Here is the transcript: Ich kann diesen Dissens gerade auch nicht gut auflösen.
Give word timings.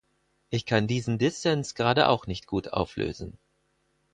Ich 0.49 0.65
kann 0.65 0.87
diesen 0.87 1.19
Dissens 1.19 1.75
gerade 1.75 2.07
auch 2.09 2.25
nicht 2.25 2.47
gut 2.47 2.73
auflösen. 2.73 3.37